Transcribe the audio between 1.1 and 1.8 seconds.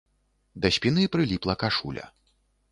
прыліпла